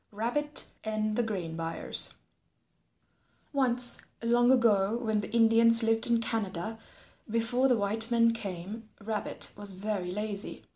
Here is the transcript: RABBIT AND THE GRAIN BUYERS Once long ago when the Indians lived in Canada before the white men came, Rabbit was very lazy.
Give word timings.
RABBIT 0.11 0.71
AND 0.83 1.15
THE 1.15 1.21
GRAIN 1.21 1.55
BUYERS 1.55 2.15
Once 3.53 4.07
long 4.23 4.49
ago 4.51 4.97
when 4.97 5.21
the 5.21 5.31
Indians 5.31 5.83
lived 5.83 6.07
in 6.07 6.19
Canada 6.19 6.79
before 7.29 7.67
the 7.67 7.77
white 7.77 8.09
men 8.09 8.33
came, 8.33 8.89
Rabbit 8.99 9.51
was 9.55 9.73
very 9.73 10.11
lazy. 10.11 10.65